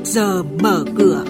trước 0.00 0.06
giờ 0.06 0.42
mở 0.42 0.84
cửa. 0.98 1.24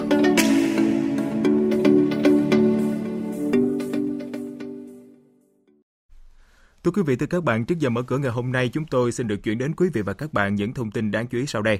Thưa 6.83 6.91
quý 6.91 7.01
vị, 7.05 7.15
thưa 7.15 7.25
các 7.25 7.43
bạn, 7.43 7.65
trước 7.65 7.79
giờ 7.79 7.89
mở 7.89 8.01
cửa 8.01 8.17
ngày 8.17 8.31
hôm 8.31 8.51
nay, 8.51 8.69
chúng 8.69 8.85
tôi 8.85 9.11
xin 9.11 9.27
được 9.27 9.43
chuyển 9.43 9.57
đến 9.57 9.75
quý 9.75 9.89
vị 9.93 10.01
và 10.01 10.13
các 10.13 10.33
bạn 10.33 10.55
những 10.55 10.73
thông 10.73 10.91
tin 10.91 11.11
đáng 11.11 11.27
chú 11.27 11.37
ý 11.37 11.45
sau 11.47 11.61
đây. 11.61 11.79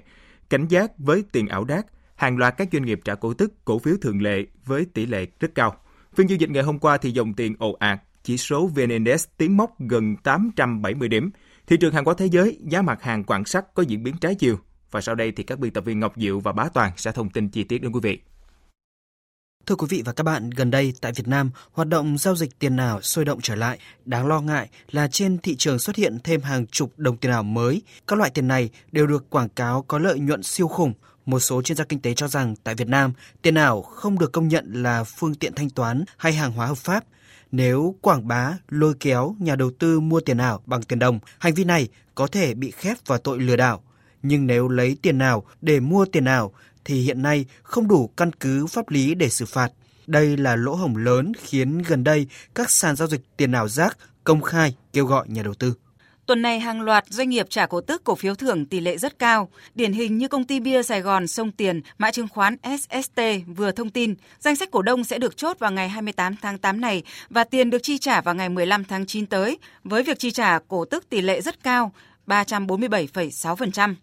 Cảnh 0.49 0.67
giác 0.67 0.91
với 0.97 1.23
tiền 1.31 1.47
ảo 1.47 1.63
đát, 1.63 1.85
hàng 2.15 2.37
loạt 2.37 2.57
các 2.57 2.67
doanh 2.71 2.85
nghiệp 2.85 2.99
trả 3.03 3.15
cổ 3.15 3.33
tức, 3.33 3.53
cổ 3.65 3.79
phiếu 3.79 3.95
thường 4.01 4.21
lệ 4.21 4.45
với 4.65 4.85
tỷ 4.93 5.05
lệ 5.05 5.25
rất 5.39 5.55
cao. 5.55 5.75
Phiên 6.15 6.27
giao 6.27 6.37
dịch 6.37 6.49
ngày 6.49 6.63
hôm 6.63 6.79
qua 6.79 6.97
thì 6.97 7.11
dòng 7.11 7.33
tiền 7.33 7.55
ồ 7.59 7.75
ạt, 7.79 7.99
chỉ 8.23 8.37
số 8.37 8.67
VN 8.67 8.89
Index 8.89 9.25
tiến 9.37 9.57
mốc 9.57 9.79
gần 9.79 10.15
870 10.23 11.07
điểm. 11.07 11.29
Thị 11.67 11.77
trường 11.77 11.93
hàng 11.93 12.05
hóa 12.05 12.13
thế 12.17 12.25
giới, 12.25 12.57
giá 12.61 12.81
mặt 12.81 13.03
hàng 13.03 13.23
quặng 13.23 13.45
sắt 13.45 13.73
có 13.73 13.83
diễn 13.83 14.03
biến 14.03 14.15
trái 14.21 14.35
chiều. 14.35 14.57
Và 14.91 15.01
sau 15.01 15.15
đây 15.15 15.31
thì 15.31 15.43
các 15.43 15.59
biên 15.59 15.73
tập 15.73 15.85
viên 15.85 15.99
Ngọc 15.99 16.13
Diệu 16.17 16.39
và 16.39 16.51
Bá 16.51 16.69
Toàn 16.73 16.91
sẽ 16.97 17.11
thông 17.11 17.29
tin 17.29 17.49
chi 17.49 17.63
tiết 17.63 17.77
đến 17.77 17.91
quý 17.91 17.99
vị. 18.03 18.19
Thưa 19.65 19.75
quý 19.75 19.87
vị 19.89 20.01
và 20.05 20.13
các 20.13 20.23
bạn, 20.23 20.49
gần 20.49 20.71
đây 20.71 20.93
tại 21.01 21.11
Việt 21.11 21.27
Nam, 21.27 21.51
hoạt 21.71 21.87
động 21.87 22.17
giao 22.17 22.35
dịch 22.35 22.59
tiền 22.59 22.77
ảo 22.77 23.01
sôi 23.01 23.25
động 23.25 23.39
trở 23.41 23.55
lại. 23.55 23.79
Đáng 24.05 24.27
lo 24.27 24.41
ngại 24.41 24.69
là 24.91 25.07
trên 25.07 25.37
thị 25.37 25.55
trường 25.55 25.79
xuất 25.79 25.95
hiện 25.95 26.17
thêm 26.23 26.41
hàng 26.41 26.67
chục 26.67 26.93
đồng 26.97 27.17
tiền 27.17 27.31
ảo 27.31 27.43
mới. 27.43 27.81
Các 28.07 28.19
loại 28.19 28.29
tiền 28.29 28.47
này 28.47 28.69
đều 28.91 29.07
được 29.07 29.29
quảng 29.29 29.49
cáo 29.49 29.81
có 29.81 29.99
lợi 29.99 30.19
nhuận 30.19 30.43
siêu 30.43 30.67
khủng. 30.67 30.93
Một 31.25 31.39
số 31.39 31.61
chuyên 31.61 31.77
gia 31.77 31.83
kinh 31.83 32.01
tế 32.01 32.13
cho 32.13 32.27
rằng 32.27 32.55
tại 32.63 32.75
Việt 32.75 32.87
Nam, 32.87 33.13
tiền 33.41 33.55
ảo 33.55 33.81
không 33.81 34.19
được 34.19 34.31
công 34.31 34.47
nhận 34.47 34.83
là 34.83 35.03
phương 35.03 35.35
tiện 35.35 35.53
thanh 35.55 35.69
toán 35.69 36.03
hay 36.17 36.33
hàng 36.33 36.51
hóa 36.51 36.67
hợp 36.67 36.77
pháp. 36.77 37.03
Nếu 37.51 37.95
quảng 38.01 38.27
bá, 38.27 38.53
lôi 38.69 38.93
kéo 38.99 39.35
nhà 39.39 39.55
đầu 39.55 39.71
tư 39.79 39.99
mua 39.99 40.19
tiền 40.19 40.37
ảo 40.37 40.61
bằng 40.65 40.83
tiền 40.83 40.99
đồng, 40.99 41.19
hành 41.39 41.53
vi 41.53 41.63
này 41.63 41.87
có 42.15 42.27
thể 42.27 42.53
bị 42.53 42.71
khép 42.71 42.97
vào 43.05 43.17
tội 43.17 43.39
lừa 43.39 43.55
đảo. 43.55 43.83
Nhưng 44.23 44.47
nếu 44.47 44.67
lấy 44.67 44.97
tiền 45.01 45.19
ảo 45.19 45.43
để 45.61 45.79
mua 45.79 46.05
tiền 46.05 46.25
ảo 46.25 46.53
thì 46.85 47.01
hiện 47.01 47.21
nay 47.21 47.45
không 47.63 47.87
đủ 47.87 48.07
căn 48.17 48.31
cứ 48.33 48.67
pháp 48.67 48.89
lý 48.89 49.15
để 49.15 49.29
xử 49.29 49.45
phạt. 49.45 49.71
Đây 50.07 50.37
là 50.37 50.55
lỗ 50.55 50.75
hổng 50.75 50.97
lớn 50.97 51.31
khiến 51.43 51.81
gần 51.87 52.03
đây 52.03 52.27
các 52.55 52.71
sàn 52.71 52.95
giao 52.95 53.07
dịch 53.07 53.21
tiền 53.37 53.51
ảo 53.51 53.67
rác 53.67 53.97
công 54.23 54.41
khai 54.41 54.75
kêu 54.93 55.05
gọi 55.05 55.25
nhà 55.29 55.43
đầu 55.43 55.53
tư. 55.53 55.73
Tuần 56.25 56.41
này 56.41 56.59
hàng 56.59 56.81
loạt 56.81 57.05
doanh 57.09 57.29
nghiệp 57.29 57.49
trả 57.49 57.65
cổ 57.65 57.81
tức 57.81 58.03
cổ 58.03 58.15
phiếu 58.15 58.35
thưởng 58.35 58.65
tỷ 58.65 58.79
lệ 58.79 58.97
rất 58.97 59.19
cao. 59.19 59.49
Điển 59.75 59.93
hình 59.93 60.17
như 60.17 60.27
công 60.27 60.45
ty 60.45 60.59
bia 60.59 60.83
Sài 60.83 61.01
Gòn 61.01 61.27
Sông 61.27 61.51
Tiền, 61.51 61.81
mã 61.97 62.11
chứng 62.11 62.27
khoán 62.27 62.55
SST 62.79 63.21
vừa 63.55 63.71
thông 63.71 63.89
tin, 63.89 64.15
danh 64.39 64.55
sách 64.55 64.71
cổ 64.71 64.81
đông 64.81 65.03
sẽ 65.03 65.17
được 65.17 65.37
chốt 65.37 65.59
vào 65.59 65.71
ngày 65.71 65.89
28 65.89 66.35
tháng 66.41 66.57
8 66.57 66.81
này 66.81 67.03
và 67.29 67.43
tiền 67.43 67.69
được 67.69 67.83
chi 67.83 67.97
trả 67.97 68.21
vào 68.21 68.35
ngày 68.35 68.49
15 68.49 68.83
tháng 68.83 69.05
9 69.05 69.25
tới, 69.25 69.57
với 69.83 70.03
việc 70.03 70.19
chi 70.19 70.31
trả 70.31 70.59
cổ 70.67 70.85
tức 70.85 71.09
tỷ 71.09 71.21
lệ 71.21 71.41
rất 71.41 71.63
cao, 71.63 71.91
347,6%. 72.27 73.95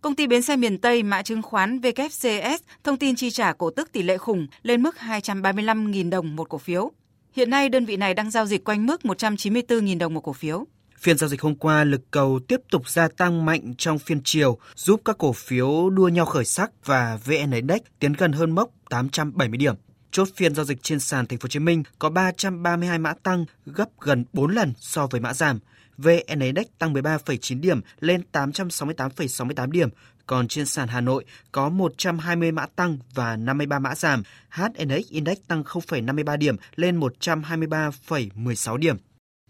Công 0.00 0.14
ty 0.14 0.26
bến 0.26 0.42
xe 0.42 0.56
miền 0.56 0.78
Tây 0.78 1.02
mã 1.02 1.22
chứng 1.22 1.42
khoán 1.42 1.80
VKCS 1.80 2.62
thông 2.84 2.96
tin 2.96 3.16
chi 3.16 3.30
trả 3.30 3.52
cổ 3.52 3.70
tức 3.70 3.92
tỷ 3.92 4.02
lệ 4.02 4.18
khủng 4.18 4.46
lên 4.62 4.82
mức 4.82 4.96
235.000 4.98 6.10
đồng 6.10 6.36
một 6.36 6.48
cổ 6.48 6.58
phiếu. 6.58 6.90
Hiện 7.32 7.50
nay 7.50 7.68
đơn 7.68 7.84
vị 7.84 7.96
này 7.96 8.14
đang 8.14 8.30
giao 8.30 8.46
dịch 8.46 8.64
quanh 8.64 8.86
mức 8.86 9.00
194.000 9.04 9.98
đồng 9.98 10.14
một 10.14 10.20
cổ 10.20 10.32
phiếu. 10.32 10.64
Phiên 10.98 11.18
giao 11.18 11.28
dịch 11.28 11.42
hôm 11.42 11.54
qua, 11.54 11.84
lực 11.84 12.00
cầu 12.10 12.40
tiếp 12.48 12.60
tục 12.70 12.88
gia 12.88 13.08
tăng 13.08 13.44
mạnh 13.44 13.74
trong 13.78 13.98
phiên 13.98 14.20
chiều, 14.24 14.58
giúp 14.76 15.00
các 15.04 15.18
cổ 15.18 15.32
phiếu 15.32 15.90
đua 15.90 16.08
nhau 16.08 16.26
khởi 16.26 16.44
sắc 16.44 16.70
và 16.84 17.18
VN 17.24 17.50
Index 17.50 17.80
tiến 17.98 18.12
gần 18.12 18.32
hơn 18.32 18.50
mốc 18.50 18.70
870 18.90 19.56
điểm. 19.56 19.74
Chốt 20.10 20.28
phiên 20.36 20.54
giao 20.54 20.64
dịch 20.64 20.82
trên 20.82 21.00
sàn 21.00 21.26
Thành 21.26 21.38
phố 21.38 21.44
Hồ 21.44 21.48
Chí 21.48 21.58
Minh 21.58 21.82
có 21.98 22.10
332 22.10 22.98
mã 22.98 23.14
tăng, 23.22 23.44
gấp 23.66 23.88
gần 24.00 24.24
4 24.32 24.50
lần 24.50 24.72
so 24.78 25.06
với 25.06 25.20
mã 25.20 25.34
giảm. 25.34 25.58
VN 26.02 26.40
Index 26.40 26.66
tăng 26.78 26.94
13,9 26.94 27.60
điểm 27.60 27.80
lên 28.00 28.22
868,68 28.32 29.70
điểm, 29.70 29.88
còn 30.26 30.48
trên 30.48 30.66
sàn 30.66 30.88
Hà 30.88 31.00
Nội 31.00 31.24
có 31.52 31.68
120 31.68 32.52
mã 32.52 32.66
tăng 32.66 32.98
và 33.14 33.36
53 33.36 33.78
mã 33.78 33.94
giảm. 33.94 34.22
HNX 34.50 35.08
Index 35.10 35.38
tăng 35.48 35.62
0,53 35.62 36.36
điểm 36.36 36.56
lên 36.76 37.00
123,16 37.00 38.76
điểm. 38.76 38.96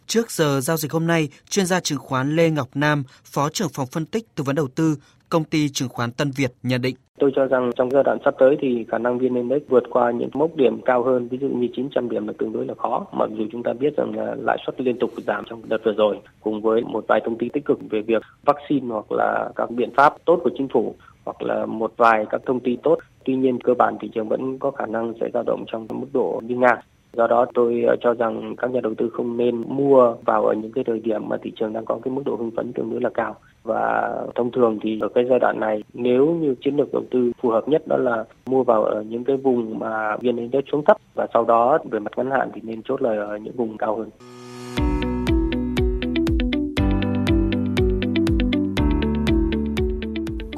Trước 0.07 0.31
giờ 0.31 0.61
giao 0.61 0.77
dịch 0.77 0.93
hôm 0.93 1.07
nay, 1.07 1.29
chuyên 1.49 1.67
gia 1.67 1.81
chứng 1.81 1.99
khoán 1.99 2.37
Lê 2.37 2.51
Ngọc 2.51 2.69
Nam, 2.75 3.05
Phó 3.25 3.49
trưởng 3.49 3.69
phòng 3.69 3.89
phân 3.93 4.07
tích 4.07 4.35
tư 4.35 4.45
vấn 4.45 4.57
đầu 4.57 4.69
tư, 4.69 4.97
công 5.33 5.45
ty 5.45 5.69
chứng 5.69 5.89
khoán 5.89 6.11
Tân 6.13 6.31
Việt 6.37 6.53
nhận 6.63 6.83
định. 6.83 6.97
Tôi 7.19 7.33
cho 7.37 7.47
rằng 7.47 7.71
trong 7.77 7.91
giai 7.91 8.03
đoạn 8.03 8.19
sắp 8.25 8.35
tới 8.39 8.57
thì 8.61 8.85
khả 8.89 8.99
năng 8.99 9.19
VN 9.19 9.35
Index 9.35 9.63
vượt 9.69 9.83
qua 9.91 10.11
những 10.11 10.29
mốc 10.33 10.57
điểm 10.57 10.81
cao 10.85 11.05
hơn, 11.05 11.29
ví 11.29 11.39
dụ 11.39 11.49
như 11.49 11.69
900 11.77 12.09
điểm 12.09 12.27
là 12.27 12.33
tương 12.39 12.53
đối 12.53 12.67
là 12.67 12.75
khó. 12.75 13.07
Mặc 13.13 13.31
dù 13.39 13.45
chúng 13.53 13.63
ta 13.63 13.73
biết 13.73 13.97
rằng 13.97 14.17
là 14.17 14.35
lãi 14.39 14.59
suất 14.67 14.81
liên 14.81 14.99
tục 14.99 15.11
giảm 15.27 15.45
trong 15.51 15.63
đợt 15.69 15.79
vừa 15.85 15.93
rồi, 15.93 16.19
cùng 16.41 16.63
với 16.63 16.83
một 16.83 17.05
vài 17.09 17.21
thông 17.25 17.39
tin 17.39 17.51
tích 17.51 17.65
cực 17.65 17.79
về 17.91 18.03
việc 18.03 18.23
vaccine 18.45 18.87
hoặc 18.89 19.13
là 19.13 19.49
các 19.57 19.71
biện 19.71 19.91
pháp 19.97 20.15
tốt 20.25 20.41
của 20.45 20.51
chính 20.59 20.69
phủ 20.69 20.95
hoặc 21.25 21.43
là 21.43 21.67
một 21.67 21.93
vài 21.97 22.27
các 22.31 22.41
thông 22.47 22.61
tin 22.61 22.81
tốt. 22.83 22.99
Tuy 23.25 23.37
nhiên 23.37 23.61
cơ 23.61 23.75
bản 23.75 23.97
thị 24.01 24.11
trường 24.15 24.29
vẫn 24.29 24.59
có 24.59 24.71
khả 24.71 24.87
năng 24.87 25.13
sẽ 25.21 25.29
dao 25.35 25.43
động 25.43 25.65
trong 25.73 25.87
mức 25.91 26.09
độ 26.13 26.41
đi 26.47 26.55
ngang. 26.55 26.79
Do 27.17 27.27
đó 27.27 27.47
tôi 27.55 27.85
ờ, 27.89 27.97
cho 28.01 28.15
rằng 28.15 28.55
các 28.59 28.71
nhà 28.71 28.81
đầu 28.81 28.95
tư 28.95 29.11
không 29.13 29.37
nên 29.37 29.65
mua 29.67 30.15
vào 30.25 30.47
ở 30.47 30.55
những 30.55 30.73
cái 30.73 30.85
thời 30.85 30.99
điểm 30.99 31.29
mà 31.29 31.37
thị 31.43 31.53
trường 31.57 31.73
đang 31.73 31.85
có 31.85 31.99
cái 32.05 32.15
mức 32.15 32.23
độ 32.27 32.37
hưng 32.37 32.51
phấn 32.57 32.73
tương 32.73 32.91
đối 32.91 33.01
là 33.01 33.11
cao. 33.15 33.37
Và 33.63 34.13
thông 34.35 34.51
thường 34.51 34.79
thì 34.83 34.99
ở 35.01 35.09
cái 35.09 35.25
giai 35.31 35.39
đoạn 35.39 35.61
này, 35.61 35.83
nếu 35.95 36.27
như 36.27 36.55
chiến 36.65 36.77
lược 36.77 36.93
đầu 36.93 37.03
tư 37.11 37.33
phù 37.43 37.51
hợp 37.51 37.69
nhất 37.69 37.83
đó 37.87 37.97
là 37.97 38.25
mua 38.47 38.65
vào 38.65 38.85
ở 38.85 39.03
những 39.03 39.25
cái 39.25 39.37
vùng 39.37 39.79
mà 39.79 40.17
vn 40.17 40.37
index 40.37 40.65
xuống 40.73 40.85
thấp 40.85 40.97
và 41.15 41.27
sau 41.35 41.45
đó 41.45 41.79
về 41.91 41.99
mặt 41.99 42.13
ngắn 42.17 42.31
hạn 42.31 42.51
thì 42.55 42.61
nên 42.65 42.83
chốt 42.83 43.03
lời 43.03 43.17
ở 43.19 43.37
những 43.37 43.57
vùng 43.57 43.77
cao 43.79 43.97
hơn. 43.97 44.09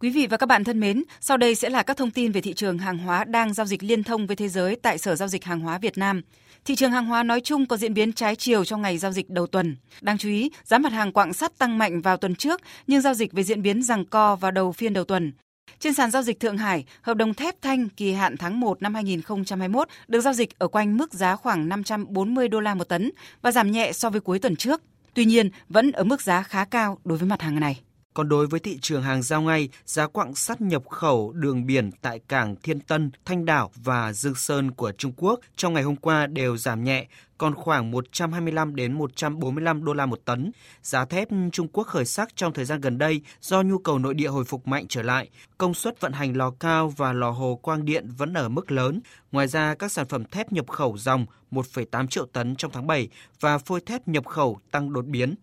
Quý 0.00 0.10
vị 0.10 0.26
và 0.26 0.36
các 0.36 0.46
bạn 0.46 0.64
thân 0.64 0.80
mến, 0.80 1.02
sau 1.20 1.36
đây 1.36 1.54
sẽ 1.54 1.70
là 1.70 1.82
các 1.82 1.96
thông 1.96 2.10
tin 2.10 2.32
về 2.32 2.40
thị 2.40 2.54
trường 2.54 2.78
hàng 2.78 2.98
hóa 2.98 3.24
đang 3.24 3.54
giao 3.54 3.66
dịch 3.66 3.82
liên 3.82 4.02
thông 4.04 4.26
với 4.26 4.36
thế 4.36 4.48
giới 4.48 4.76
tại 4.76 4.98
Sở 4.98 5.16
Giao 5.16 5.28
dịch 5.28 5.44
Hàng 5.44 5.60
hóa 5.60 5.78
Việt 5.78 5.98
Nam. 5.98 6.22
Thị 6.64 6.74
trường 6.74 6.90
hàng 6.90 7.06
hóa 7.06 7.22
nói 7.22 7.40
chung 7.40 7.66
có 7.66 7.76
diễn 7.76 7.94
biến 7.94 8.12
trái 8.12 8.36
chiều 8.36 8.64
trong 8.64 8.82
ngày 8.82 8.98
giao 8.98 9.12
dịch 9.12 9.30
đầu 9.30 9.46
tuần. 9.46 9.76
Đáng 10.00 10.18
chú 10.18 10.28
ý, 10.28 10.50
giá 10.64 10.78
mặt 10.78 10.92
hàng 10.92 11.12
quặng 11.12 11.32
sắt 11.32 11.58
tăng 11.58 11.78
mạnh 11.78 12.00
vào 12.00 12.16
tuần 12.16 12.34
trước, 12.34 12.60
nhưng 12.86 13.00
giao 13.00 13.14
dịch 13.14 13.32
với 13.32 13.44
diễn 13.44 13.62
biến 13.62 13.82
rằng 13.82 14.04
co 14.04 14.36
vào 14.36 14.50
đầu 14.50 14.72
phiên 14.72 14.92
đầu 14.92 15.04
tuần. 15.04 15.32
Trên 15.78 15.94
sàn 15.94 16.10
giao 16.10 16.22
dịch 16.22 16.40
Thượng 16.40 16.58
Hải, 16.58 16.84
hợp 17.02 17.14
đồng 17.14 17.34
thép 17.34 17.62
thanh 17.62 17.88
kỳ 17.88 18.12
hạn 18.12 18.36
tháng 18.36 18.60
1 18.60 18.82
năm 18.82 18.94
2021 18.94 19.88
được 20.08 20.20
giao 20.20 20.32
dịch 20.32 20.58
ở 20.58 20.68
quanh 20.68 20.96
mức 20.96 21.14
giá 21.14 21.36
khoảng 21.36 21.68
540 21.68 22.48
đô 22.48 22.60
la 22.60 22.74
một 22.74 22.88
tấn 22.88 23.10
và 23.42 23.52
giảm 23.52 23.70
nhẹ 23.70 23.92
so 23.92 24.10
với 24.10 24.20
cuối 24.20 24.38
tuần 24.38 24.56
trước. 24.56 24.82
Tuy 25.14 25.24
nhiên, 25.24 25.50
vẫn 25.68 25.92
ở 25.92 26.04
mức 26.04 26.22
giá 26.22 26.42
khá 26.42 26.64
cao 26.64 26.98
đối 27.04 27.18
với 27.18 27.28
mặt 27.28 27.42
hàng 27.42 27.60
này. 27.60 27.80
Còn 28.18 28.28
đối 28.28 28.46
với 28.46 28.60
thị 28.60 28.78
trường 28.82 29.02
hàng 29.02 29.22
giao 29.22 29.42
ngay, 29.42 29.68
giá 29.86 30.06
quặng 30.06 30.34
sắt 30.34 30.60
nhập 30.60 30.88
khẩu 30.88 31.32
đường 31.32 31.66
biển 31.66 31.90
tại 32.02 32.20
cảng 32.28 32.56
Thiên 32.56 32.80
Tân, 32.80 33.10
Thanh 33.24 33.44
Đảo 33.44 33.70
và 33.74 34.12
Dương 34.12 34.34
Sơn 34.34 34.70
của 34.70 34.92
Trung 34.92 35.12
Quốc 35.16 35.40
trong 35.56 35.74
ngày 35.74 35.82
hôm 35.82 35.96
qua 35.96 36.26
đều 36.26 36.56
giảm 36.56 36.84
nhẹ, 36.84 37.06
còn 37.38 37.54
khoảng 37.54 37.90
125 37.90 38.76
đến 38.76 38.92
145 38.92 39.84
đô 39.84 39.92
la 39.92 40.06
một 40.06 40.20
tấn. 40.24 40.50
Giá 40.82 41.04
thép 41.04 41.28
Trung 41.52 41.68
Quốc 41.68 41.84
khởi 41.84 42.04
sắc 42.04 42.36
trong 42.36 42.52
thời 42.52 42.64
gian 42.64 42.80
gần 42.80 42.98
đây 42.98 43.20
do 43.40 43.62
nhu 43.62 43.78
cầu 43.78 43.98
nội 43.98 44.14
địa 44.14 44.28
hồi 44.28 44.44
phục 44.44 44.68
mạnh 44.68 44.86
trở 44.88 45.02
lại, 45.02 45.30
công 45.58 45.74
suất 45.74 46.00
vận 46.00 46.12
hành 46.12 46.36
lò 46.36 46.50
cao 46.50 46.88
và 46.96 47.12
lò 47.12 47.30
hồ 47.30 47.58
quang 47.62 47.84
điện 47.84 48.08
vẫn 48.16 48.34
ở 48.34 48.48
mức 48.48 48.72
lớn. 48.72 49.00
Ngoài 49.32 49.48
ra, 49.48 49.74
các 49.74 49.92
sản 49.92 50.06
phẩm 50.08 50.24
thép 50.24 50.52
nhập 50.52 50.68
khẩu 50.68 50.98
dòng 50.98 51.26
1,8 51.50 52.06
triệu 52.06 52.26
tấn 52.26 52.56
trong 52.56 52.70
tháng 52.74 52.86
7 52.86 53.08
và 53.40 53.58
phôi 53.58 53.80
thép 53.80 54.08
nhập 54.08 54.26
khẩu 54.26 54.58
tăng 54.70 54.92
đột 54.92 55.06
biến. 55.06 55.34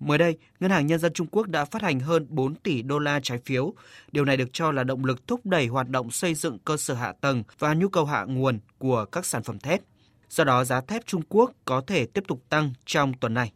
Mới 0.00 0.18
đây, 0.18 0.36
Ngân 0.60 0.70
hàng 0.70 0.86
Nhân 0.86 0.98
dân 0.98 1.12
Trung 1.12 1.26
Quốc 1.30 1.46
đã 1.46 1.64
phát 1.64 1.82
hành 1.82 2.00
hơn 2.00 2.26
4 2.28 2.54
tỷ 2.54 2.82
đô 2.82 2.98
la 2.98 3.20
trái 3.22 3.38
phiếu. 3.44 3.74
Điều 4.12 4.24
này 4.24 4.36
được 4.36 4.48
cho 4.52 4.72
là 4.72 4.84
động 4.84 5.04
lực 5.04 5.26
thúc 5.26 5.46
đẩy 5.46 5.66
hoạt 5.66 5.88
động 5.88 6.10
xây 6.10 6.34
dựng 6.34 6.58
cơ 6.58 6.76
sở 6.76 6.94
hạ 6.94 7.12
tầng 7.20 7.42
và 7.58 7.74
nhu 7.74 7.88
cầu 7.88 8.04
hạ 8.04 8.24
nguồn 8.24 8.58
của 8.78 9.04
các 9.04 9.26
sản 9.26 9.42
phẩm 9.42 9.58
thép. 9.58 9.80
Do 10.28 10.44
đó, 10.44 10.64
giá 10.64 10.80
thép 10.80 11.06
Trung 11.06 11.22
Quốc 11.28 11.52
có 11.64 11.80
thể 11.86 12.06
tiếp 12.06 12.24
tục 12.28 12.42
tăng 12.48 12.72
trong 12.86 13.12
tuần 13.20 13.34
này. 13.34 13.52